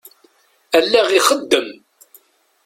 [0.77, 1.69] Allaɣ ixeddem.